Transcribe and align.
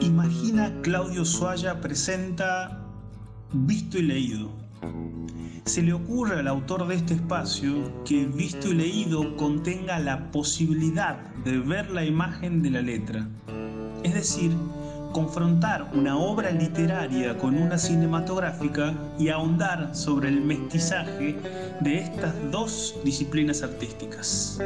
Imagina 0.00 0.72
Claudio 0.82 1.24
Suaya 1.24 1.80
presenta 1.80 2.84
Visto 3.52 3.98
y 3.98 4.02
Leído. 4.02 4.50
Se 5.64 5.82
le 5.82 5.92
ocurre 5.92 6.40
al 6.40 6.48
autor 6.48 6.86
de 6.86 6.96
este 6.96 7.14
espacio 7.14 8.04
que 8.04 8.26
Visto 8.26 8.68
y 8.68 8.74
Leído 8.74 9.36
contenga 9.36 9.98
la 9.98 10.30
posibilidad 10.30 11.18
de 11.44 11.58
ver 11.58 11.90
la 11.90 12.04
imagen 12.04 12.62
de 12.62 12.70
la 12.70 12.82
letra. 12.82 13.28
Es 14.02 14.14
decir, 14.14 14.52
confrontar 15.12 15.86
una 15.94 16.16
obra 16.16 16.50
literaria 16.50 17.36
con 17.38 17.54
una 17.54 17.78
cinematográfica 17.78 18.94
y 19.18 19.28
ahondar 19.28 19.94
sobre 19.94 20.28
el 20.28 20.40
mestizaje 20.40 21.36
de 21.80 21.98
estas 21.98 22.34
dos 22.50 22.96
disciplinas 23.04 23.62
artísticas. 23.62 24.58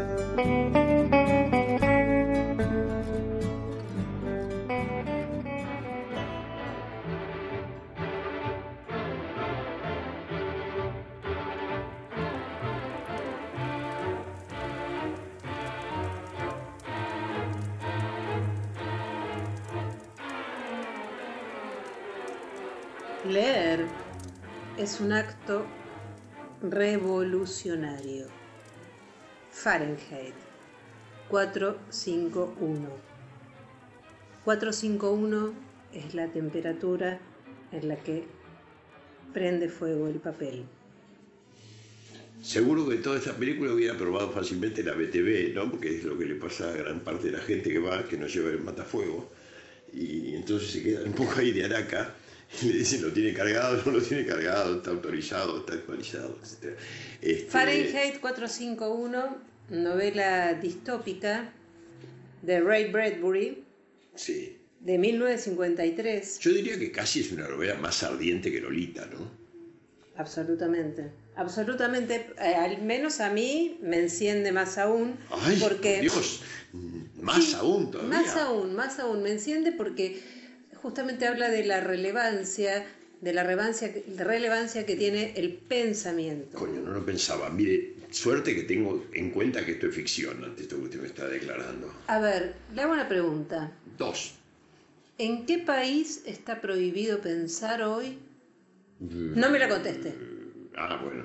Leer 23.30 23.86
es 24.78 25.00
un 25.00 25.12
acto 25.12 25.66
revolucionario. 26.62 28.26
Fahrenheit 29.50 30.34
451. 31.28 32.88
451 34.44 35.54
es 35.92 36.14
la 36.14 36.28
temperatura 36.28 37.18
en 37.72 37.88
la 37.88 37.96
que 37.96 38.26
prende 39.32 39.68
fuego 39.68 40.06
el 40.06 40.20
papel. 40.20 40.64
Seguro 42.42 42.88
que 42.88 42.96
toda 42.96 43.18
esta 43.18 43.32
película 43.32 43.72
hubiera 43.72 43.96
probado 43.96 44.30
fácilmente 44.30 44.84
la 44.84 44.92
BTV, 44.92 45.52
¿no? 45.52 45.68
Porque 45.68 45.96
es 45.96 46.04
lo 46.04 46.16
que 46.16 46.26
le 46.26 46.36
pasa 46.36 46.70
a 46.70 46.76
gran 46.76 47.00
parte 47.00 47.26
de 47.26 47.32
la 47.32 47.40
gente 47.40 47.70
que 47.70 47.80
va, 47.80 48.04
que 48.04 48.16
no 48.16 48.28
lleva 48.28 48.50
el 48.50 48.60
matafuego. 48.60 49.32
Y 49.92 50.34
entonces 50.34 50.70
se 50.70 50.82
queda 50.82 51.02
un 51.02 51.12
poco 51.12 51.40
ahí 51.40 51.50
de 51.50 51.64
araca 51.64 52.14
y 52.62 52.66
le 52.72 52.78
dicen 52.78 53.02
lo 53.02 53.12
tiene 53.12 53.32
cargado, 53.32 53.82
no 53.84 53.92
lo 53.92 54.02
tiene 54.02 54.24
cargado, 54.26 54.76
está 54.76 54.90
autorizado, 54.90 55.58
está 55.58 55.74
actualizado, 55.74 56.38
etc. 56.42 56.76
Este, 57.20 57.50
Fahrenheit 57.50 58.20
451, 58.20 59.36
novela 59.70 60.54
distópica 60.54 61.52
de 62.42 62.60
Ray 62.60 62.90
Bradbury 62.90 63.64
Sí. 64.14 64.56
de 64.80 64.98
1953. 64.98 66.38
Yo 66.38 66.52
diría 66.52 66.78
que 66.78 66.90
casi 66.92 67.20
es 67.20 67.32
una 67.32 67.48
novela 67.48 67.74
más 67.74 68.02
ardiente 68.02 68.50
que 68.52 68.60
Lolita, 68.60 69.06
¿no? 69.06 69.30
Absolutamente, 70.16 71.10
absolutamente, 71.34 72.30
eh, 72.40 72.54
al 72.54 72.80
menos 72.82 73.20
a 73.20 73.28
mí 73.30 73.78
me 73.82 73.98
enciende 73.98 74.50
más 74.50 74.78
aún, 74.78 75.16
Ay, 75.30 75.58
porque 75.60 75.94
por 75.94 76.00
Dios, 76.02 76.40
más 77.20 77.44
Sí, 77.44 77.54
aún 77.54 77.90
todavía. 77.90 78.18
Más 78.20 78.36
aún, 78.36 78.74
más 78.74 78.98
aún, 78.98 79.22
me 79.22 79.32
enciende 79.32 79.72
porque 79.72 80.22
justamente 80.86 81.26
habla 81.26 81.48
de 81.50 81.64
la 81.64 81.80
relevancia, 81.80 82.86
de 83.20 83.32
la 83.32 83.42
relevancia, 83.42 83.92
relevancia 84.18 84.86
que 84.86 84.94
tiene 84.94 85.32
el 85.34 85.52
pensamiento. 85.54 86.56
Coño, 86.56 86.80
no 86.80 86.92
lo 86.92 87.04
pensaba. 87.04 87.50
Mire, 87.50 87.94
suerte 88.10 88.54
que 88.54 88.62
tengo 88.62 89.04
en 89.12 89.30
cuenta 89.32 89.64
que 89.64 89.72
esto 89.72 89.88
es 89.88 89.94
ficción 89.96 90.44
ante 90.44 90.62
esto 90.62 90.76
que 90.76 90.84
usted 90.84 91.00
me 91.00 91.08
está 91.08 91.26
declarando. 91.26 91.92
A 92.06 92.20
ver, 92.20 92.54
le 92.72 92.82
hago 92.82 92.92
una 92.92 93.08
pregunta. 93.08 93.72
Dos. 93.98 94.34
¿En 95.18 95.44
qué 95.44 95.58
país 95.58 96.22
está 96.24 96.60
prohibido 96.60 97.20
pensar 97.20 97.82
hoy? 97.82 98.18
No 99.00 99.50
me 99.50 99.58
la 99.58 99.68
conteste. 99.68 100.14
Ah, 100.76 101.00
bueno. 101.02 101.24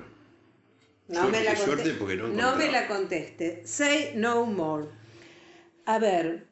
No 1.06 1.20
Suerte, 1.20 1.38
me 1.38 1.44
la 1.44 1.54
suerte, 1.56 1.74
conteste. 1.76 1.98
porque 2.00 2.16
no 2.16 2.28
no 2.28 2.56
me 2.56 2.72
la 2.72 2.88
conteste. 2.88 3.62
Say 3.64 4.12
no 4.16 4.44
more. 4.44 4.86
A 5.86 6.00
ver, 6.00 6.46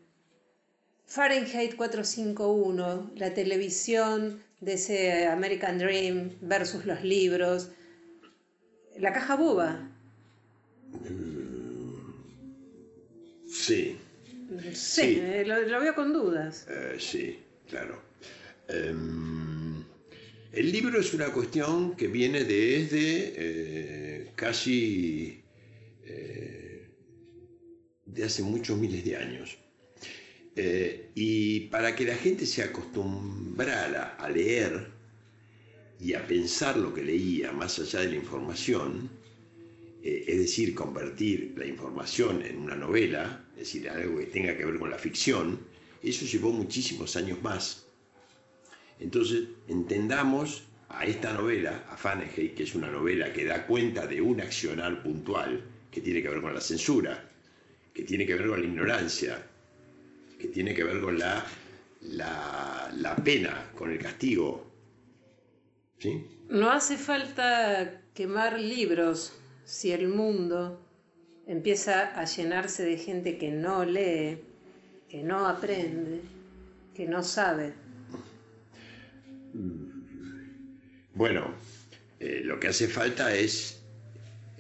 Fahrenheit 1.11 1.75
451, 1.75 3.11
la 3.17 3.35
televisión 3.35 4.41
de 4.61 4.75
ese 4.75 5.27
American 5.27 5.77
Dream 5.79 6.31
versus 6.41 6.85
los 6.87 7.03
libros, 7.03 7.71
la 8.97 9.13
caja 9.13 9.35
boba. 9.35 9.91
Sí, 13.49 13.97
Sí, 14.73 14.75
Sí. 14.75 15.19
eh, 15.21 15.45
lo, 15.47 15.61
lo 15.63 15.81
veo 15.81 15.95
con 15.97 16.13
dudas. 16.13 16.67
eh, 16.69 16.97
sí, 16.99 17.39
claro. 17.69 18.01
Em, 18.69 19.83
el 20.53 20.71
libro 20.73 21.01
es 21.01 21.13
una 21.13 21.33
cuestión 21.33 21.97
que 21.97 22.07
viene 22.07 22.45
desde 22.45 23.33
eh, 23.37 24.31
casi 24.37 25.43
eh, 26.05 26.89
de 28.07 28.25
hace 28.25 28.43
muchos 28.45 28.79
miles 28.79 29.05
de 29.05 29.17
años. 29.17 29.59
Eh, 30.57 31.11
y 31.15 31.61
para 31.69 31.95
que 31.95 32.05
la 32.05 32.17
gente 32.17 32.45
se 32.45 32.63
acostumbrara 32.63 34.17
a 34.17 34.29
leer 34.29 34.89
y 36.01 36.15
a 36.15 36.27
pensar 36.27 36.77
lo 36.77 36.93
que 36.93 37.03
leía 37.03 37.53
más 37.53 37.79
allá 37.79 38.01
de 38.01 38.09
la 38.09 38.17
información, 38.17 39.11
eh, 40.03 40.25
es 40.27 40.39
decir, 40.39 40.75
convertir 40.75 41.55
la 41.57 41.67
información 41.67 42.43
en 42.43 42.59
una 42.59 42.75
novela, 42.75 43.45
es 43.53 43.61
decir, 43.61 43.89
algo 43.89 44.19
que 44.19 44.27
tenga 44.27 44.57
que 44.57 44.65
ver 44.65 44.79
con 44.79 44.91
la 44.91 44.99
ficción, 44.99 45.61
eso 46.03 46.25
llevó 46.25 46.51
muchísimos 46.51 47.17
años 47.17 47.43
más. 47.43 47.87
Entonces, 48.99 49.45
entendamos 49.69 50.65
a 50.89 51.05
esta 51.05 51.33
novela, 51.33 51.87
a 51.91 51.97
Fahrenheit, 51.97 52.55
que 52.55 52.65
es 52.65 52.75
una 52.75 52.91
novela 52.91 53.33
que 53.33 53.45
da 53.45 53.67
cuenta 53.67 54.07
de 54.07 54.21
un 54.21 54.41
accionar 54.41 55.03
puntual 55.03 55.63
que 55.91 56.01
tiene 56.01 56.23
que 56.23 56.29
ver 56.29 56.41
con 56.41 56.55
la 56.55 56.61
censura, 56.61 57.31
que 57.95 58.03
tiene 58.03 58.27
que 58.27 58.35
ver 58.35 58.49
con 58.49 58.61
la 58.61 58.67
ignorancia, 58.67 59.50
que 60.41 60.49
tiene 60.49 60.75
que 60.75 60.85
ver 60.85 61.01
con 61.01 61.19
la, 61.19 61.45
la, 62.01 62.91
la 62.97 63.17
pena, 63.17 63.71
con 63.77 63.91
el 63.91 63.99
castigo. 63.99 64.67
¿Sí? 65.99 66.27
No 66.49 66.71
hace 66.71 66.97
falta 66.97 68.01
quemar 68.15 68.59
libros 68.59 69.35
si 69.65 69.93
el 69.93 70.09
mundo 70.09 70.81
empieza 71.47 72.19
a 72.19 72.25
llenarse 72.25 72.85
de 72.85 72.97
gente 72.97 73.37
que 73.37 73.51
no 73.51 73.85
lee, 73.85 74.39
que 75.09 75.23
no 75.23 75.47
aprende, 75.47 76.23
que 76.95 77.07
no 77.07 77.23
sabe. 77.23 77.75
Bueno, 81.15 81.55
eh, 82.19 82.41
lo 82.45 82.59
que 82.59 82.69
hace 82.69 82.89
falta 82.89 83.35
es 83.35 83.80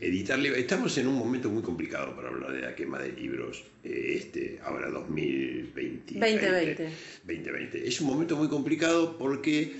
editar 0.00 0.38
libros. 0.38 0.60
Estamos 0.60 0.96
en 0.98 1.06
un 1.06 1.16
momento 1.16 1.50
muy 1.50 1.62
complicado 1.62 2.16
para 2.16 2.28
hablar 2.28 2.52
de 2.52 2.62
la 2.62 2.74
quema 2.74 2.98
de 2.98 3.12
libros, 3.12 3.62
eh, 3.84 4.14
este, 4.16 4.58
ahora 4.64 4.90
2020. 4.90 6.14
2020. 6.14 6.90
2020. 7.24 7.88
Es 7.88 8.00
un 8.00 8.06
momento 8.06 8.36
muy 8.36 8.48
complicado 8.48 9.18
porque 9.18 9.72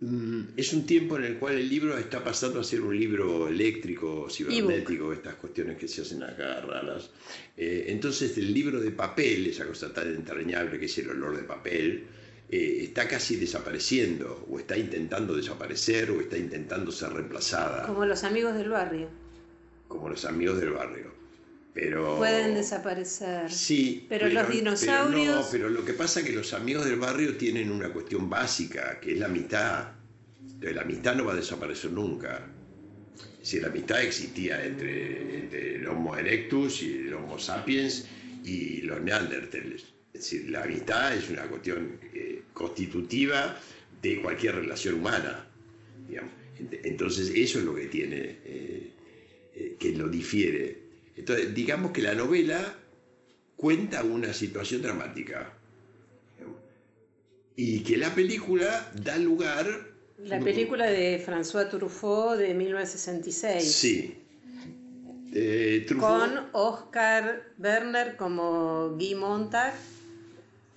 mm, 0.00 0.42
es 0.56 0.72
un 0.72 0.84
tiempo 0.86 1.16
en 1.16 1.24
el 1.24 1.38
cual 1.38 1.54
el 1.54 1.68
libro 1.68 1.96
está 1.96 2.22
pasando 2.22 2.60
a 2.60 2.64
ser 2.64 2.82
un 2.82 2.98
libro 2.98 3.48
eléctrico, 3.48 4.28
cibernético, 4.30 5.12
estas 5.12 5.36
cuestiones 5.36 5.78
que 5.78 5.88
se 5.88 6.02
hacen 6.02 6.22
acá 6.22 6.60
raras. 6.60 7.10
Eh, 7.56 7.86
entonces 7.88 8.36
el 8.36 8.52
libro 8.52 8.80
de 8.80 8.90
papel, 8.90 9.46
esa 9.46 9.66
cosa 9.66 9.92
tan 9.92 10.14
entrañable 10.14 10.78
que 10.78 10.86
es 10.86 10.98
el 10.98 11.08
olor 11.08 11.36
de 11.36 11.44
papel, 11.44 12.04
eh, 12.50 12.80
está 12.82 13.08
casi 13.08 13.36
desapareciendo, 13.36 14.46
o 14.50 14.58
está 14.58 14.76
intentando 14.76 15.34
desaparecer, 15.34 16.10
o 16.10 16.20
está 16.20 16.36
intentando 16.36 16.92
ser 16.92 17.14
reemplazada, 17.14 17.86
Como 17.86 18.04
los 18.04 18.22
amigos 18.22 18.54
del 18.54 18.68
barrio. 18.68 19.23
Como 19.88 20.08
los 20.08 20.24
amigos 20.24 20.60
del 20.60 20.70
barrio. 20.70 21.12
Pero... 21.72 22.16
Pueden 22.18 22.54
desaparecer. 22.54 23.50
Sí, 23.50 24.06
Pero 24.08 24.28
los 24.28 24.48
dinosaurios- 24.48 25.10
Pero, 25.26 25.34
no, 25.40 25.46
pero 25.50 25.68
lo 25.70 25.84
que 25.84 25.92
pasa 25.92 26.20
es 26.20 26.26
que 26.26 26.32
los 26.32 26.52
amigos 26.54 26.84
del 26.84 26.96
barrio 27.00 27.36
tienen 27.36 27.70
una 27.70 27.92
cuestión 27.92 28.30
básica, 28.30 29.00
que 29.00 29.12
es 29.14 29.18
la 29.18 29.26
amistad. 29.26 29.88
Entonces, 30.40 30.74
la 30.76 30.82
amistad 30.82 31.16
no 31.16 31.24
va 31.24 31.32
a 31.32 31.36
desaparecer 31.36 31.90
nunca. 31.90 32.46
Decir, 33.40 33.62
la 33.62 33.68
amistad 33.68 34.02
existía 34.02 34.64
entre, 34.64 35.36
entre 35.40 35.76
el 35.76 35.86
Homo 35.88 36.16
erectus 36.16 36.80
y 36.82 36.92
el 37.08 37.14
Homo 37.14 37.38
sapiens 37.38 38.06
y 38.44 38.82
los 38.82 39.00
neandertales. 39.02 39.82
Es 40.12 40.20
decir, 40.30 40.48
la 40.50 40.62
amistad 40.62 41.14
es 41.16 41.28
una 41.28 41.42
cuestión 41.42 41.98
eh, 42.14 42.42
constitutiva 42.52 43.58
de 44.00 44.22
cualquier 44.22 44.54
relación 44.54 44.94
humana. 44.94 45.44
digamos. 46.08 46.30
Entonces, 46.84 47.32
eso 47.34 47.58
es 47.58 47.64
lo 47.64 47.74
que 47.74 47.86
tiene, 47.86 48.38
eh, 48.44 48.92
eh, 49.54 49.76
que 49.78 49.92
lo 49.92 50.08
difiere. 50.08 50.78
Entonces, 51.16 51.54
digamos 51.54 51.92
que 51.92 52.02
la 52.02 52.14
novela 52.14 52.74
cuenta 53.56 54.02
una 54.02 54.32
situación 54.32 54.82
dramática. 54.82 55.52
Y 57.56 57.80
que 57.80 57.96
la 57.96 58.14
película 58.14 58.90
da 58.94 59.16
lugar. 59.16 59.66
La 60.18 60.40
película 60.40 60.86
de 60.86 61.24
François 61.24 61.68
Truffaut 61.70 62.36
de 62.36 62.52
1966. 62.54 63.72
Sí. 63.72 64.14
eh. 65.32 65.86
Con 65.98 66.48
Oscar 66.52 67.44
Werner 67.58 68.16
como 68.16 68.90
Guy 68.96 69.14
Montag. 69.14 69.74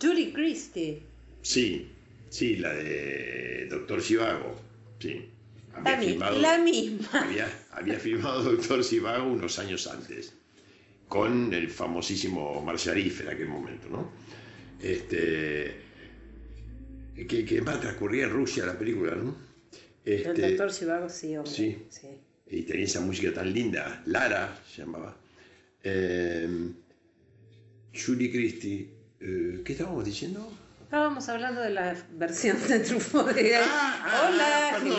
Julie 0.01 0.31
Christie. 0.31 1.01
Sí, 1.41 1.87
sí, 2.29 2.57
la 2.57 2.73
de 2.73 3.67
Doctor 3.71 4.01
Sivago. 4.03 4.55
Sí. 4.99 5.29
Había 5.73 5.91
La, 5.95 6.01
filmado- 6.01 6.39
la 6.39 6.57
misma. 6.59 7.09
había, 7.13 7.47
había 7.77 7.99
filmado 7.99 8.43
Doctor 8.51 8.83
Sivago 8.83 9.25
unos 9.31 9.59
años 9.59 9.87
antes, 9.87 10.33
con 11.07 11.53
el 11.53 11.69
famosísimo 11.69 12.61
Marciarif 12.61 13.21
en 13.21 13.29
aquel 13.29 13.47
momento, 13.47 13.87
¿no? 13.89 14.11
Este, 14.81 15.75
que, 17.27 17.45
que 17.45 17.61
más 17.61 17.79
transcurría 17.79 18.25
en 18.25 18.31
Rusia 18.31 18.65
la 18.65 18.77
película, 18.77 19.15
¿no? 19.15 19.35
El 20.05 20.13
Este, 20.25 20.49
doctor 20.49 20.71
Chivago, 20.71 21.09
sí, 21.09 21.35
hombre. 21.35 21.51
sí. 21.51 21.77
sí. 21.89 22.07
y 22.49 22.61
tenía 22.63 22.85
esa 22.85 23.01
música 23.01 23.33
tan 23.33 23.51
linda, 23.53 24.01
Lara 24.05 24.57
se 24.73 24.81
llamaba. 24.81 25.15
Eh, 25.83 26.47
Julie 27.93 28.31
Christie, 28.31 28.89
eh, 29.19 29.61
¿qué 29.65 29.71
estábamos 29.73 30.05
diciendo? 30.05 30.51
Estábamos 30.83 31.27
hablando 31.27 31.59
de 31.61 31.71
la 31.71 31.97
versión 32.13 32.57
de 32.69 32.79
Truffaut. 32.79 33.33
de- 33.33 33.55
Ah, 33.57 34.01
ah, 34.05 34.29
Hola, 34.29 34.77
perdón. 34.79 34.96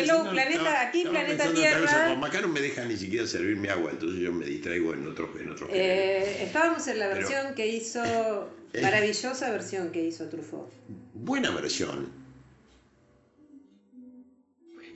Hello, 0.00 0.12
Estaba 0.14 0.22
hello, 0.22 0.24
pensando- 0.24 0.30
planeta, 0.32 0.56
estaba- 0.62 0.88
aquí, 0.88 0.98
estaba 0.98 1.18
planeta 1.20 1.52
Tierra. 1.54 2.08
como 2.10 2.26
acá 2.26 2.40
no 2.40 2.48
me 2.48 2.60
deja 2.60 2.84
ni 2.84 2.96
siquiera 2.96 3.26
servirme 3.26 3.68
agua, 3.70 3.90
entonces 3.92 4.20
yo 4.20 4.32
me 4.32 4.46
distraigo 4.46 4.92
en 4.94 5.06
otro, 5.06 5.32
en 5.40 5.50
otro 5.50 5.66
género. 5.68 5.84
Eh, 5.84 6.44
estábamos 6.44 6.86
en 6.88 6.98
la 6.98 7.08
Pero- 7.10 7.28
versión 7.28 7.54
que 7.54 7.66
hizo, 7.68 8.50
Eh. 8.72 8.82
maravillosa 8.82 9.50
versión 9.50 9.90
que 9.90 10.04
hizo 10.06 10.28
Truffaut. 10.28 10.70
Buena 11.14 11.50
versión. 11.50 12.08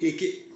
Es 0.00 0.14
que, 0.14 0.48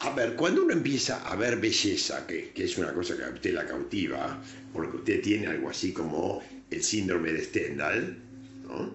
a 0.00 0.10
ver, 0.14 0.36
cuando 0.36 0.62
uno 0.62 0.72
empieza 0.72 1.28
a 1.28 1.34
ver 1.36 1.56
belleza, 1.58 2.26
que, 2.26 2.50
que 2.50 2.64
es 2.64 2.78
una 2.78 2.92
cosa 2.94 3.16
que 3.16 3.24
a 3.24 3.30
usted 3.30 3.52
la 3.52 3.66
cautiva, 3.66 4.40
porque 4.72 4.96
usted 4.98 5.20
tiene 5.22 5.48
algo 5.48 5.70
así 5.70 5.92
como 5.92 6.42
el 6.70 6.82
síndrome 6.82 7.32
de 7.32 7.42
Stendhal, 7.44 8.16
¿no? 8.66 8.94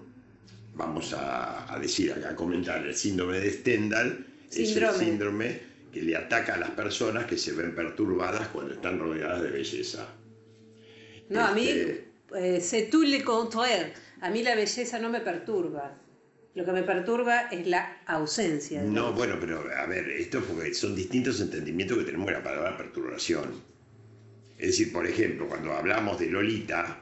Vamos 0.74 1.12
a, 1.12 1.72
a 1.74 1.78
decir 1.78 2.12
a 2.12 2.34
comentar, 2.34 2.86
el 2.86 2.94
síndrome 2.94 3.38
de 3.40 3.50
Stendhal 3.50 4.26
es 4.50 4.54
Síndrome. 4.70 4.94
el 4.94 5.00
síndrome 5.00 5.60
que 5.92 6.02
le 6.02 6.16
ataca 6.16 6.54
a 6.54 6.58
las 6.58 6.70
personas 6.70 7.24
que 7.26 7.38
se 7.38 7.52
ven 7.52 7.74
perturbadas 7.74 8.48
cuando 8.48 8.74
están 8.74 8.98
rodeadas 8.98 9.42
de 9.42 9.50
belleza. 9.50 10.08
No, 11.30 11.44
a 11.44 11.54
mí, 11.54 11.66
Este- 11.68 12.04
eh, 12.36 12.60
c'est 12.60 12.90
tout 12.90 13.04
le 13.04 13.22
contraire. 13.24 13.92
A 14.20 14.30
mí 14.30 14.42
la 14.42 14.54
belleza 14.54 14.98
no 14.98 15.08
me 15.10 15.20
perturba. 15.20 15.98
Lo 16.54 16.64
que 16.64 16.72
me 16.72 16.82
perturba 16.82 17.48
es 17.50 17.66
la 17.66 17.98
ausencia. 18.06 18.82
de 18.82 18.88
No, 18.88 19.12
bueno, 19.12 19.36
pero 19.38 19.62
a 19.76 19.86
ver, 19.86 20.08
esto 20.10 20.40
porque 20.42 20.72
son 20.72 20.94
distintos 20.94 21.40
entendimientos 21.40 21.98
que 21.98 22.04
tenemos 22.04 22.26
de 22.28 22.32
la 22.32 22.42
palabra 22.42 22.76
perturbación. 22.76 23.60
Es 24.58 24.68
decir, 24.68 24.90
por 24.92 25.06
ejemplo, 25.06 25.46
cuando 25.48 25.72
hablamos 25.72 26.18
de 26.18 26.26
Lolita, 26.30 26.98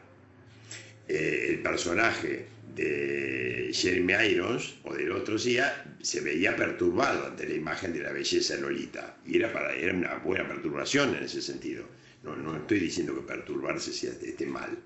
eh, 1.09 1.47
el 1.51 1.61
personaje 1.63 2.47
de 2.75 3.71
Jeremy 3.73 4.15
Irons 4.33 4.75
o 4.85 4.95
del 4.95 5.13
otro 5.13 5.39
día 5.39 5.85
se 6.03 6.21
veía 6.21 6.57
perturbado 6.57 7.27
ante 7.27 7.49
la 7.49 7.55
imagen 7.55 7.93
de 7.93 8.01
la 8.03 8.13
belleza 8.13 8.57
de 8.57 8.63
Lolita. 8.63 9.17
Y 9.27 9.37
era, 9.37 9.53
para, 9.53 9.75
era 9.75 9.93
una 9.95 10.17
buena 10.17 10.47
perturbación 10.49 11.15
en 11.15 11.23
ese 11.25 11.41
sentido. 11.41 11.85
No, 12.23 12.35
no 12.37 12.57
estoy 12.57 12.81
diciendo 12.81 13.15
que 13.15 13.21
perturbarse 13.21 13.93
sea, 13.93 14.11
esté 14.13 14.47
mal. 14.47 14.79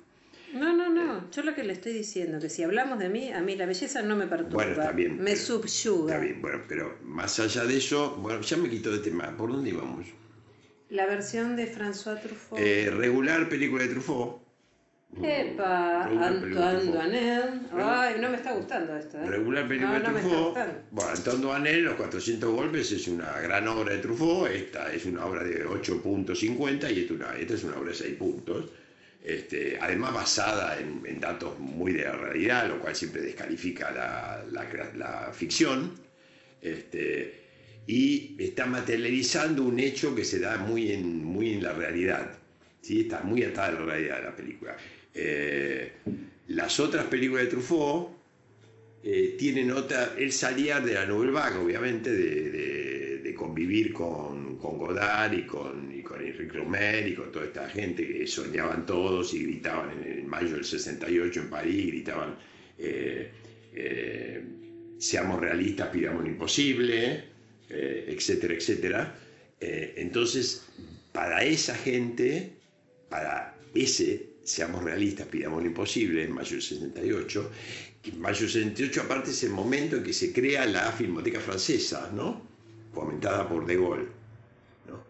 No, 0.52 0.74
no, 0.76 0.88
no. 0.92 1.30
Yo 1.30 1.42
lo 1.42 1.54
que 1.54 1.62
le 1.62 1.74
estoy 1.74 1.92
diciendo, 1.92 2.40
que 2.40 2.48
si 2.48 2.62
hablamos 2.62 2.98
de 2.98 3.08
mí, 3.10 3.30
a 3.32 3.40
mí 3.40 3.54
la 3.54 3.66
belleza 3.66 4.02
no 4.02 4.16
me 4.16 4.26
perturba. 4.26 4.54
Bueno, 4.64 4.72
está 4.72 4.92
bien, 4.92 5.18
Me 5.18 5.32
pero- 5.32 5.36
subyuga. 5.36 6.14
Está 6.14 6.24
bien, 6.24 6.40
bueno, 6.42 6.62
pero 6.68 6.98
más 7.04 7.38
allá 7.38 7.64
de 7.64 7.76
eso, 7.76 8.16
bueno, 8.16 8.40
ya 8.40 8.56
me 8.56 8.68
quito 8.68 8.90
de 8.90 8.98
tema. 8.98 9.36
¿Por 9.36 9.52
dónde 9.52 9.70
íbamos? 9.70 10.06
La 10.90 11.06
versión 11.06 11.54
de 11.54 11.66
François 11.72 12.20
Truffaut. 12.20 12.58
Eh, 12.60 12.90
regular 12.90 13.48
película 13.48 13.82
de 13.84 13.90
Truffaut. 13.90 14.42
Epa, 15.22 16.05
Antoine. 16.05 16.84
Duanel. 16.84 17.60
Ay, 17.72 18.16
no 18.20 18.31
me 18.31 18.37
está 18.37 18.52
gustando 18.52 18.96
esto. 18.96 19.19
¿eh? 19.19 19.26
Regular 19.26 19.66
película 19.66 19.99
no, 19.99 19.99
no 20.00 20.06
de 20.06 20.12
me 20.14 20.20
está 20.20 20.31
Truffaut. 20.55 20.90
Bueno, 20.90 21.10
Antoine 21.10 21.40
Duanel, 21.43 21.82
Los 21.84 21.94
400 21.94 22.50
golpes, 22.52 22.93
es 22.93 23.08
una 23.08 23.32
gran 23.40 23.66
obra 23.69 23.94
de 23.94 23.99
Truffaut. 24.00 24.49
Esta 24.50 24.93
es 24.93 25.06
una 25.06 25.25
obra 25.26 25.43
de 25.44 25.66
8.50 25.66 26.93
y 26.94 27.00
esta, 27.00 27.14
una- 27.14 27.37
esta 27.37 27.55
es 27.55 27.64
una 27.64 27.76
obra 27.78 27.88
de 27.90 27.94
6 27.96 28.14
puntos. 28.16 28.70
Este, 29.25 29.76
además 29.81 30.14
basada 30.14 30.78
en, 30.78 31.02
en 31.05 31.19
datos 31.20 31.58
muy 31.58 31.93
de 31.93 32.04
la 32.04 32.12
realidad, 32.12 32.69
lo 32.69 32.78
cual 32.78 32.94
siempre 32.94 33.20
descalifica 33.22 33.90
la, 33.90 34.44
la 34.52 34.69
crea- 34.69 34.93
la 34.94 35.32
ficción. 35.32 35.94
Este, 36.62 37.40
y 37.87 38.37
está 38.38 38.66
materializando 38.66 39.62
un 39.64 39.81
hecho 39.81 40.14
que 40.14 40.25
se 40.25 40.38
da 40.38 40.58
muy 40.58 40.93
en, 40.93 41.25
muy 41.25 41.54
en 41.54 41.62
la 41.62 41.72
realidad. 41.72 42.31
¿sí? 42.82 43.00
Está 43.00 43.22
muy 43.22 43.43
atada 43.43 43.69
a 43.69 43.72
la 43.72 43.81
realidad 43.81 44.19
de 44.19 44.22
la 44.25 44.37
película. 44.37 44.76
Eh, 45.20 45.92
las 46.46 46.78
otras 46.78 47.06
películas 47.06 47.44
de 47.44 47.50
Truffaut 47.50 48.10
eh, 49.02 49.34
tienen 49.36 49.72
otra. 49.72 50.14
Él 50.16 50.30
salía 50.30 50.80
de 50.80 50.94
la 50.94 51.06
Nouvelle 51.06 51.32
Vague, 51.32 51.58
obviamente, 51.58 52.10
de, 52.10 53.34
convivir 53.36 53.92
con, 53.92 54.56
con 54.56 54.78
Godard 54.78 55.32
y 55.32 55.42
con, 55.46 55.96
y 55.96 56.02
con 56.02 56.20
Enrique 56.20 56.58
Romer 56.58 57.06
y 57.06 57.14
con 57.14 57.30
toda 57.30 57.44
esta 57.44 57.68
gente 57.68 58.04
que 58.04 58.26
soñaban 58.26 58.84
todos 58.84 59.32
y 59.32 59.44
gritaban 59.44 59.90
en, 59.92 60.18
en 60.18 60.26
mayo 60.26 60.54
del 60.54 60.64
68 60.64 61.42
en 61.42 61.50
París, 61.50 61.86
gritaban. 61.86 62.34
eh, 62.78 64.42
seamos 64.98 65.40
realistas, 65.40 65.88
pidamos 65.90 66.24
lo 66.24 66.30
imposible, 66.30 67.24
etcétera, 67.68 68.54
etcétera. 68.54 69.14
Entonces, 69.60 70.66
para 71.12 71.44
esa 71.44 71.76
gente, 71.76 72.54
para 73.08 73.54
ese, 73.74 74.27
seamos 74.48 74.82
realistas, 74.82 75.26
pidamos 75.26 75.62
lo 75.62 75.68
imposible, 75.68 76.24
en 76.24 76.32
mayo 76.32 76.52
del 76.52 76.62
68, 76.62 77.50
que 78.02 78.10
en 78.10 78.20
mayo 78.20 78.40
del 78.40 78.50
68 78.50 79.02
aparte 79.02 79.30
es 79.30 79.42
el 79.44 79.50
momento 79.50 79.96
en 79.96 80.02
que 80.02 80.12
se 80.12 80.32
crea 80.32 80.64
la 80.66 80.90
Filmoteca 80.92 81.40
Francesa, 81.40 82.10
¿no? 82.14 82.42
Fomentada 82.92 83.48
por 83.48 83.66
De 83.66 83.76
Gaulle, 83.76 84.08
¿no? 84.88 85.04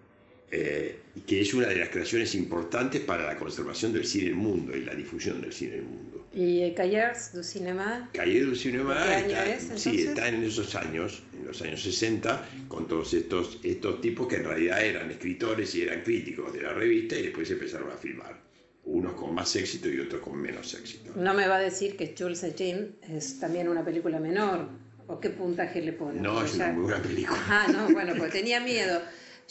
Eh, 0.51 0.99
que 1.27 1.41
es 1.41 1.55
una 1.55 1.69
de 1.69 1.77
las 1.77 1.89
creaciones 1.89 2.35
importantes 2.35 3.01
para 3.01 3.27
la 3.27 3.37
conservación 3.37 3.93
del 3.93 4.07
cine 4.07 4.27
en 4.27 4.31
el 4.31 4.37
mundo 4.37 4.77
y 4.77 4.85
la 4.85 4.95
difusión 4.95 5.41
del 5.41 5.53
cine 5.53 5.75
en 5.75 5.79
el 5.79 5.85
mundo. 5.85 6.27
¿Y 6.35 6.63
eh, 6.63 6.75
Cahiers 6.75 7.33
du 7.33 7.43
Cinéma? 7.43 8.11
¿De 8.13 9.27
qué 9.27 9.35
año 9.37 9.53
está, 9.53 9.75
es, 9.75 9.83
sí, 9.83 10.03
está 10.03 10.29
en 10.29 10.43
esos 10.43 10.75
años, 10.75 11.23
en 11.39 11.47
los 11.47 11.63
años 11.63 11.83
60, 11.83 12.49
con 12.69 12.87
todos 12.87 13.15
estos, 13.15 13.59
estos 13.63 14.01
tipos 14.01 14.29
que 14.29 14.37
en 14.37 14.45
realidad 14.45 14.85
eran 14.85 15.11
escritores 15.11 15.75
y 15.75 15.83
eran 15.83 16.03
críticos 16.03 16.53
de 16.53 16.63
la 16.63 16.73
revista 16.73 17.17
y 17.19 17.23
después 17.23 17.51
empezaron 17.51 17.91
a 17.91 17.97
filmar. 17.97 18.48
Unos 18.91 19.13
con 19.15 19.35
más 19.35 19.55
éxito 19.55 19.89
y 19.91 20.01
otros 20.01 20.23
con 20.23 20.41
menos 20.41 20.73
éxito. 20.73 21.13
No 21.15 21.35
me 21.35 21.47
va 21.47 21.57
a 21.57 21.61
decir 21.61 21.97
que 21.97 22.15
Jules 22.19 22.43
et 22.43 22.57
Jean 22.57 22.97
es 23.03 23.39
también 23.39 23.69
una 23.69 23.85
película 23.85 24.19
menor. 24.19 24.67
¿O 25.09 25.21
qué 25.21 25.29
puntaje 25.31 25.83
le 25.83 25.93
pone? 25.93 26.21
No, 26.21 26.43
es 26.43 26.55
una 26.55 26.73
muy 26.73 26.85
buena 26.85 27.03
película. 27.03 27.39
Ah, 27.49 27.67
no, 27.71 27.93
bueno, 27.93 28.15
pues 28.17 28.33
tenía 28.33 28.61
miedo. 28.61 29.01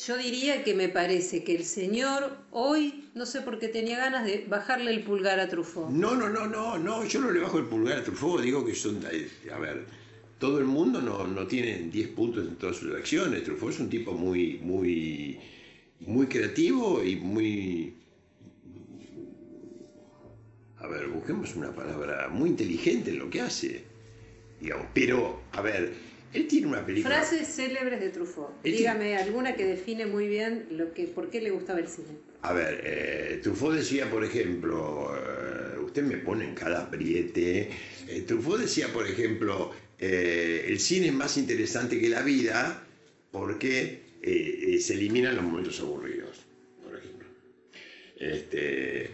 Yo 0.06 0.16
diría 0.18 0.64
que 0.64 0.76
me 0.76 0.90
parece 0.90 1.44
que 1.44 1.56
el 1.56 1.64
señor 1.66 2.38
hoy, 2.52 3.10
no 3.16 3.26
sé 3.26 3.42
por 3.42 3.58
qué 3.58 3.68
tenía 3.68 3.98
ganas 3.98 4.26
de 4.26 4.46
bajarle 4.48 4.92
el 4.92 5.04
pulgar 5.04 5.40
a 5.40 5.50
Truffaut. 5.50 5.90
No, 5.90 6.16
no, 6.16 6.30
no, 6.30 6.48
no, 6.48 6.78
no, 6.78 7.04
yo 7.06 7.20
no 7.20 7.32
le 7.32 7.40
bajo 7.40 7.58
el 7.58 7.66
pulgar 7.66 8.00
a 8.00 8.04
Truffaut, 8.04 8.42
digo 8.42 8.64
que 8.64 8.76
son, 8.76 9.04
eh, 9.12 9.28
a 9.52 9.58
ver, 9.58 9.86
todo 10.38 10.60
el 10.60 10.66
mundo 10.66 11.02
no, 11.02 11.26
no 11.26 11.48
tiene 11.48 11.90
10 11.92 12.10
puntos 12.10 12.48
en 12.48 12.56
todas 12.58 12.78
sus 12.78 12.96
acciones, 12.96 13.44
Truffaut 13.44 13.74
es 13.74 13.80
un 13.80 13.90
tipo 13.90 14.14
muy, 14.14 14.60
muy, 14.60 15.40
muy 16.02 16.28
creativo 16.28 17.04
y 17.04 17.16
muy, 17.16 17.96
a 20.80 20.88
ver, 20.88 21.08
busquemos 21.08 21.56
una 21.56 21.74
palabra, 21.74 22.28
muy 22.30 22.50
inteligente 22.50 23.10
en 23.12 23.20
lo 23.20 23.30
que 23.30 23.42
hace, 23.42 23.84
digamos, 24.62 24.88
pero, 24.94 25.42
a 25.52 25.62
ver, 25.62 25.92
él 26.34 26.48
tiene 26.48 26.68
una 26.68 26.86
película... 26.86 27.16
Frases 27.16 27.48
célebres 27.48 28.00
de 28.00 28.10
Truffaut. 28.10 28.50
Él 28.64 28.76
tiene- 28.76 28.78
Dígame 28.78 29.18
alguna 29.18 29.56
que 29.56 29.66
define 29.66 30.06
muy 30.06 30.28
bien 30.28 30.68
lo 30.72 30.94
que, 30.94 31.06
por 31.08 31.30
qué 31.30 31.42
le 31.42 31.50
gustaba 31.52 31.80
el 31.80 31.88
cine. 31.88 32.10
A 32.42 32.54
ver, 32.54 32.82
eh, 32.84 33.40
Truffaut 33.42 33.74
decía, 33.74 34.10
por 34.10 34.24
ejemplo, 34.24 35.12
eh, 35.16 35.80
usted 35.80 36.04
me 36.04 36.18
pone 36.18 36.46
en 36.46 36.54
cada 36.54 36.84
apriete. 36.84 37.70
Eh, 38.08 38.22
Truffaut 38.28 38.60
decía, 38.60 38.88
por 38.94 39.08
ejemplo, 39.08 39.72
eh, 39.98 40.66
el 40.68 40.80
cine 40.80 41.08
es 41.08 41.14
más 41.14 41.38
interesante 41.38 42.00
que 42.00 42.10
la 42.10 42.22
vida 42.22 42.84
porque 43.32 44.04
eh, 44.22 44.78
se 44.80 44.94
eliminan 44.94 45.36
los 45.36 45.44
momentos 45.44 45.80
aburridos, 45.80 46.46
por 46.84 46.96
ejemplo. 46.98 47.28
Este, 48.18 49.10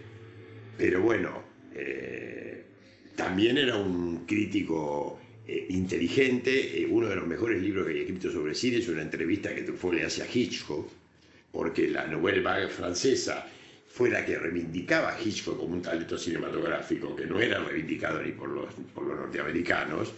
pero 0.78 1.02
bueno, 1.02 1.42
eh, 1.76 2.64
también 3.16 3.58
era 3.58 3.78
un 3.78 4.26
crítico 4.26 5.20
eh, 5.48 5.68
inteligente. 5.70 6.82
Eh, 6.82 6.88
uno 6.90 7.08
de 7.08 7.16
los 7.16 7.28
mejores 7.28 7.62
libros 7.62 7.86
que 7.86 7.94
hay 7.94 8.00
escrito 8.02 8.32
sobre 8.32 8.56
cine 8.56 8.78
es 8.78 8.88
una 8.88 9.02
entrevista 9.02 9.54
que 9.54 9.62
Truffaut 9.62 9.94
le 9.94 10.04
hace 10.04 10.24
a 10.24 10.28
Hitchcock 10.32 10.90
porque 11.54 11.88
la 11.88 12.08
Nouvelle 12.08 12.42
Vague 12.42 12.68
francesa 12.68 13.48
fue 13.88 14.10
la 14.10 14.26
que 14.26 14.40
reivindicaba 14.40 15.14
a 15.14 15.22
Hitchcock 15.22 15.60
como 15.60 15.76
un 15.76 15.84
talento 15.84 16.18
cinematográfico 16.18 17.16
que 17.16 17.28
no 17.28 17.40
era 17.40 17.64
reivindicado 17.64 18.24
ni 18.24 18.32
por 18.32 18.50
los, 18.50 18.74
por 18.96 19.06
los 19.06 19.16
norteamericanos, 19.16 20.12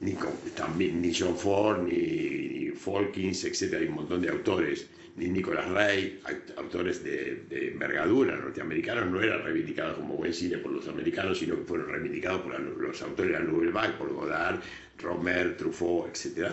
ni, 0.00 0.14
también, 0.54 1.00
ni 1.00 1.12
John 1.14 1.36
Ford, 1.36 1.82
ni, 1.82 1.96
ni 1.96 2.70
Falkins, 2.70 3.44
etc. 3.44 3.74
Hay 3.74 3.86
un 3.86 3.94
montón 3.94 4.20
de 4.20 4.28
autores, 4.28 4.86
ni 5.16 5.28
Nicholas 5.28 5.68
Ray, 5.70 6.20
autores 6.56 7.02
de, 7.02 7.46
envergadura 7.72 8.36
norteamericanos, 8.36 9.10
no 9.10 9.22
eran 9.22 9.42
reivindicados 9.42 9.96
como 9.96 10.16
buen 10.16 10.34
cine 10.34 10.58
por 10.58 10.72
los 10.72 10.86
americanos, 10.88 11.38
sino 11.38 11.56
que 11.56 11.64
fueron 11.64 11.88
reivindicados 11.88 12.42
por 12.42 12.60
los 12.60 13.02
autores 13.02 13.32
de 13.32 13.38
la 13.38 13.44
Nouvelle 13.44 13.72
Vague, 13.72 13.94
por 13.94 14.12
Godard, 14.12 14.60
Romer, 14.98 15.56
Truffaut, 15.56 16.08
etc. 16.08 16.50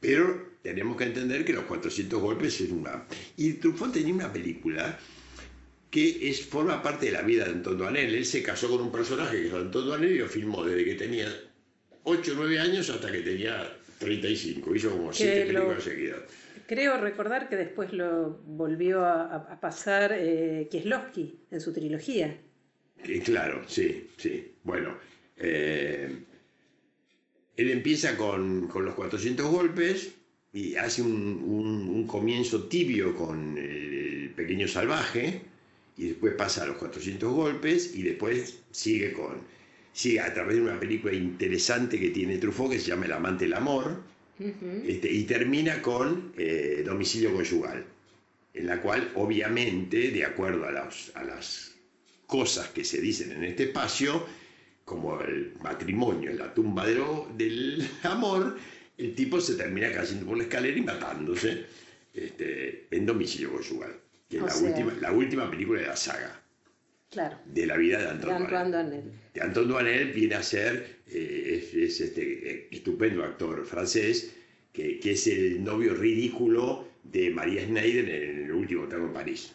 Pero 0.00 0.54
tenemos 0.62 0.96
que 0.96 1.04
entender 1.04 1.44
que 1.44 1.54
los 1.54 1.64
400 1.64 2.20
golpes 2.20 2.60
es 2.60 2.70
una... 2.70 3.04
Y 3.36 3.54
Truffaut 3.54 3.92
tenía 3.92 4.14
una 4.14 4.32
película 4.32 4.98
que 5.90 6.28
es, 6.28 6.44
forma 6.44 6.82
parte 6.82 7.06
de 7.06 7.12
la 7.12 7.22
vida 7.22 7.44
de 7.44 7.52
Anton 7.52 7.78
Duanel. 7.78 8.14
Él 8.14 8.26
se 8.26 8.42
casó 8.42 8.68
con 8.68 8.80
un 8.80 8.92
personaje 8.92 9.40
que 9.40 9.46
es 9.46 9.54
Anton 9.54 9.86
Duanel 9.86 10.12
y 10.12 10.18
lo 10.18 10.26
filmó 10.26 10.64
desde 10.64 10.84
que 10.84 10.94
tenía 10.94 11.28
8 12.04 12.32
o 12.32 12.34
9 12.36 12.60
años 12.60 12.88
hasta 12.90 13.10
que 13.10 13.20
tenía 13.20 13.76
35. 13.98 14.74
Hizo 14.74 14.90
como 14.90 15.12
7 15.12 15.46
películas 15.46 15.82
seguidas. 15.82 16.20
Creo 16.66 16.98
recordar 16.98 17.48
que 17.48 17.56
después 17.56 17.92
lo 17.92 18.40
volvió 18.46 19.04
a, 19.04 19.60
pasar 19.60 20.12
eh, 20.16 20.68
Kieslowski 20.70 21.40
en 21.50 21.60
su 21.60 21.72
trilogía. 21.72 22.38
Y 23.04 23.20
claro, 23.20 23.62
sí, 23.66 24.08
sí. 24.16 24.54
Bueno, 24.62 24.96
eh, 25.36 26.10
él 27.56 27.70
empieza 27.70 28.16
con, 28.16 28.68
con, 28.68 28.84
los 28.84 28.94
400 28.94 29.46
golpes 29.46 30.14
y 30.54 30.76
hace 30.76 31.02
un, 31.02 31.10
un 31.92 32.06
comienzo 32.06 32.64
tibio 32.64 33.14
con 33.14 33.58
el 33.58 34.30
pequeño 34.34 34.66
salvaje 34.66 35.42
y 35.96 36.08
después 36.08 36.34
pasa 36.34 36.62
a 36.62 36.66
los 36.66 36.76
400 36.76 37.30
golpes 37.32 37.94
y 37.94 38.02
después 38.02 38.60
sigue 38.70 39.12
con 39.12 39.42
sigue 39.94 40.20
a 40.20 40.34
través 40.34 40.56
de 40.56 40.62
una 40.62 40.78
película 40.78 41.14
interesante 41.14 41.98
que 41.98 42.10
tiene 42.10 42.38
Truffaut 42.38 42.72
que 42.72 42.80
se 42.80 42.88
llama 42.88 43.06
El 43.06 43.12
amante 43.12 43.44
del 43.44 43.54
amor 43.54 44.02
este, 44.38 45.10
y 45.10 45.22
termina 45.22 45.80
con 45.80 46.32
eh, 46.36 46.82
Domicilio 46.84 47.32
conyugal 47.32 47.86
en 48.52 48.66
la 48.66 48.82
cual 48.82 49.12
obviamente 49.14 50.10
de 50.10 50.24
acuerdo 50.24 50.64
a, 50.64 50.68
a 50.68 51.24
las 51.24 51.76
cosas 52.26 52.68
que 52.70 52.84
se 52.84 53.00
dicen 53.00 53.30
en 53.32 53.44
este 53.44 53.64
espacio 53.64 54.26
como 54.84 55.20
el 55.20 55.54
matrimonio 55.62 56.30
en 56.30 56.38
la 56.38 56.52
tumba 56.52 56.84
de 56.86 57.00
del 57.36 57.88
amor 58.02 58.58
el 58.98 59.14
tipo 59.14 59.40
se 59.40 59.54
termina 59.54 59.92
cayendo 59.92 60.26
por 60.26 60.36
la 60.36 60.42
escalera 60.42 60.76
y 60.76 60.82
matándose 60.82 61.66
este, 62.12 62.88
en 62.90 63.06
domicilio 63.06 63.52
conyugal 63.52 63.94
que 64.28 64.38
es 64.38 64.42
la, 64.42 64.68
última, 64.68 64.92
la 65.00 65.12
última 65.12 65.50
película 65.50 65.80
de 65.80 65.86
la 65.86 65.96
saga. 65.96 66.43
Claro. 67.14 67.38
De 67.46 67.64
la 67.64 67.76
vida 67.76 67.98
de 67.98 68.08
Antoine, 68.08 68.70
Duanel. 68.70 69.12
De 69.32 69.40
Antoine 69.40 69.68
Duanel 69.68 70.12
viene 70.12 70.34
a 70.34 70.42
ser, 70.42 70.96
eh, 71.08 71.70
es, 71.72 72.00
este 72.00 72.22
eh, 72.22 72.68
estupendo 72.72 73.22
actor 73.22 73.64
francés, 73.64 74.34
que, 74.72 74.98
que, 74.98 75.12
es 75.12 75.26
el 75.28 75.62
novio 75.62 75.94
ridículo 75.94 76.88
de 77.04 77.30
María 77.30 77.62
Schneider 77.62 78.08
en 78.08 78.44
el 78.46 78.52
último 78.52 78.88
tango 78.88 79.06
en 79.06 79.12
París. 79.12 79.54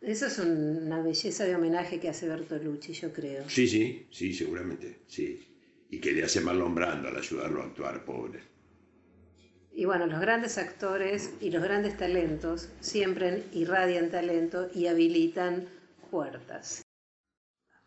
Eso 0.00 0.26
es 0.26 0.38
una 0.38 1.02
belleza 1.02 1.44
de 1.44 1.56
homenaje 1.56 1.98
que 1.98 2.08
hace 2.08 2.28
Bertolucci, 2.28 2.92
yo 2.92 3.12
creo. 3.12 3.48
Sí, 3.50 3.66
sí, 3.66 4.06
sí, 4.12 4.32
seguramente, 4.32 4.98
sí. 5.08 5.44
Y 5.90 5.98
que 5.98 6.12
le 6.12 6.22
hace 6.22 6.40
mal 6.40 6.60
nombrando 6.60 7.08
al 7.08 7.16
ayudarlo 7.16 7.60
a 7.60 7.64
actuar, 7.64 8.04
pobre. 8.04 8.38
Y 9.74 9.84
bueno, 9.84 10.06
los 10.06 10.20
grandes 10.20 10.58
actores 10.58 11.32
y 11.40 11.50
los 11.50 11.62
grandes 11.62 11.96
talentos 11.96 12.70
siempre 12.80 13.42
irradian 13.52 14.10
talento 14.10 14.70
y 14.72 14.86
habilitan 14.86 15.66
puertas. 16.06 16.82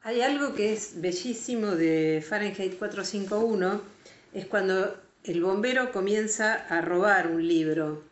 Hay 0.01 0.21
algo 0.21 0.53
que 0.55 0.71
es 0.73 1.01
bellísimo 1.01 1.75
de 1.75 2.23
Fahrenheit 2.27 2.77
451, 2.77 3.81
es 4.33 4.45
cuando 4.45 4.95
el 5.25 5.43
bombero 5.43 5.91
comienza 5.91 6.53
a 6.53 6.81
robar 6.81 7.27
un 7.27 7.45
libro. 7.45 8.03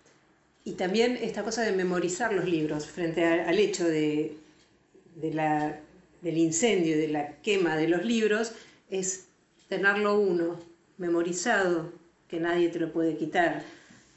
Y 0.66 0.74
también 0.74 1.18
esta 1.22 1.44
cosa 1.44 1.62
de 1.62 1.72
memorizar 1.72 2.34
los 2.34 2.46
libros 2.46 2.88
frente 2.88 3.24
al 3.24 3.58
hecho 3.58 3.86
de, 3.86 4.36
del 5.16 6.38
incendio, 6.38 6.98
de 6.98 7.08
la 7.08 7.38
quema 7.42 7.78
de 7.78 7.88
los 7.88 8.04
libros, 8.04 8.52
es 8.90 9.28
tenerlo 9.70 10.20
uno, 10.20 10.60
memorizado, 10.98 11.94
que 12.28 12.42
nadie 12.42 12.68
te 12.68 12.80
lo 12.80 12.92
puede 12.92 13.16
quitar. 13.16 13.64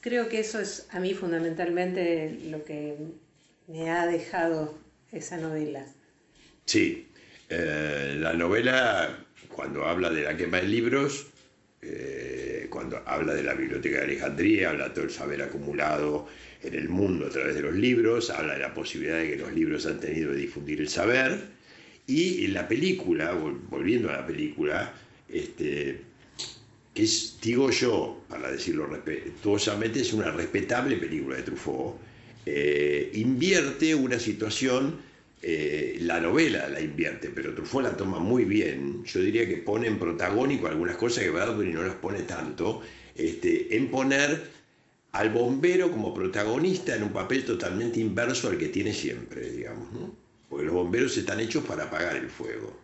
Creo 0.01 0.27
que 0.27 0.41
eso 0.41 0.59
es 0.59 0.87
a 0.91 0.99
mí 0.99 1.13
fundamentalmente 1.13 2.37
lo 2.49 2.65
que 2.65 2.97
me 3.67 3.89
ha 3.89 4.05
dejado 4.07 4.73
esa 5.11 5.37
novela. 5.37 5.85
Sí, 6.65 7.07
eh, 7.49 8.15
la 8.19 8.33
novela 8.33 9.25
cuando 9.49 9.85
habla 9.85 10.09
de 10.09 10.23
la 10.23 10.37
quema 10.37 10.61
de 10.61 10.67
libros, 10.67 11.27
eh, 11.81 12.67
cuando 12.69 13.01
habla 13.05 13.33
de 13.33 13.43
la 13.43 13.53
Biblioteca 13.53 13.97
de 13.97 14.03
Alejandría, 14.03 14.69
habla 14.69 14.89
de 14.89 14.95
todo 14.95 15.03
el 15.05 15.11
saber 15.11 15.41
acumulado 15.41 16.27
en 16.63 16.75
el 16.75 16.89
mundo 16.89 17.27
a 17.27 17.29
través 17.29 17.55
de 17.55 17.61
los 17.61 17.75
libros, 17.75 18.29
habla 18.29 18.53
de 18.53 18.59
la 18.59 18.73
posibilidad 18.73 19.17
de 19.17 19.31
que 19.31 19.35
los 19.37 19.53
libros 19.53 19.85
han 19.85 19.99
tenido 19.99 20.31
de 20.31 20.37
difundir 20.37 20.79
el 20.79 20.89
saber, 20.89 21.39
y 22.07 22.47
la 22.47 22.67
película, 22.67 23.33
volviendo 23.69 24.09
a 24.09 24.13
la 24.13 24.27
película, 24.27 24.93
este, 25.29 26.01
que 26.93 27.03
es, 27.03 27.37
digo 27.41 27.69
yo, 27.71 28.23
para 28.27 28.51
decirlo 28.51 28.85
respetuosamente, 28.87 30.01
es 30.01 30.13
una 30.13 30.31
respetable 30.31 30.97
película 30.97 31.37
de 31.37 31.43
Truffaut, 31.43 31.95
eh, 32.45 33.11
invierte 33.13 33.93
una 33.95 34.19
situación, 34.19 34.99
eh, 35.41 35.97
la 36.01 36.19
novela 36.19 36.67
la 36.69 36.81
invierte, 36.81 37.29
pero 37.29 37.53
Truffaut 37.53 37.83
la 37.83 37.97
toma 37.97 38.19
muy 38.19 38.45
bien, 38.45 39.03
yo 39.05 39.19
diría 39.19 39.47
que 39.47 39.57
pone 39.57 39.87
en 39.87 39.97
protagónico 39.97 40.67
algunas 40.67 40.97
cosas 40.97 41.23
que 41.23 41.29
Bradbury 41.29 41.71
no 41.73 41.83
las 41.83 41.95
pone 41.95 42.21
tanto, 42.23 42.81
este, 43.15 43.75
en 43.75 43.89
poner 43.89 44.49
al 45.11 45.29
bombero 45.29 45.91
como 45.91 46.13
protagonista 46.13 46.95
en 46.95 47.03
un 47.03 47.11
papel 47.11 47.43
totalmente 47.43 47.99
inverso 47.99 48.47
al 48.49 48.57
que 48.57 48.69
tiene 48.69 48.93
siempre, 48.93 49.49
digamos, 49.49 49.91
¿no? 49.91 50.15
porque 50.49 50.65
los 50.65 50.73
bomberos 50.73 51.15
están 51.17 51.39
hechos 51.39 51.63
para 51.63 51.85
apagar 51.85 52.17
el 52.17 52.29
fuego, 52.29 52.77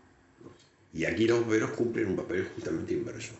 y 0.93 1.05
aquí 1.05 1.27
los 1.27 1.41
bomberos 1.41 1.71
cumplen 1.71 2.07
un 2.07 2.15
papel 2.15 2.47
justamente 2.55 2.93
inverso. 2.93 3.33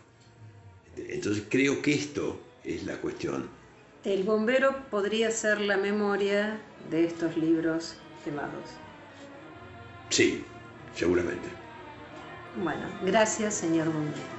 Entonces 0.96 1.44
creo 1.48 1.80
que 1.80 1.94
esto 1.94 2.40
es 2.64 2.84
la 2.84 3.00
cuestión. 3.00 3.48
El 4.04 4.22
bombero 4.22 4.76
podría 4.90 5.28
ser 5.32 5.60
la 5.60 5.76
memoria 5.76 6.60
de 6.88 7.04
estos 7.04 7.36
libros 7.36 7.96
quemados. 8.24 8.70
Sí, 10.08 10.44
seguramente. 10.94 11.48
Bueno, 12.62 12.86
gracias, 13.04 13.54
señor 13.54 13.92
bombero. 13.92 14.38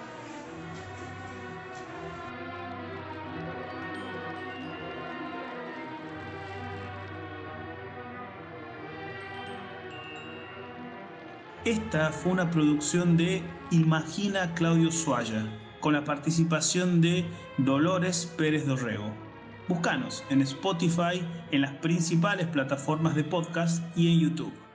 Esta 11.66 12.12
fue 12.12 12.32
una 12.32 12.50
producción 12.50 13.18
de 13.18 13.44
Imagina 13.72 14.54
Claudio 14.54 14.90
Suaya 14.90 15.46
con 15.82 15.94
la 15.94 16.06
participación 16.06 17.02
de 17.02 17.26
Dolores 17.58 18.26
Pérez 18.38 18.66
Dorrego. 18.66 19.29
Búscanos 19.70 20.24
en 20.32 20.42
Spotify, 20.42 21.24
en 21.52 21.62
las 21.62 21.74
principales 21.74 22.48
plataformas 22.48 23.14
de 23.14 23.24
podcast 23.24 23.84
y 23.96 24.12
en 24.12 24.20
YouTube. 24.20 24.69